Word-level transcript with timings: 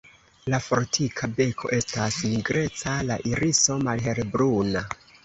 La 0.51 0.59
fortika 0.67 1.27
beko 1.39 1.69
estas 1.77 2.17
nigreca, 2.29 2.95
la 3.11 3.19
iriso 3.33 3.77
malhelbruna. 3.89 4.83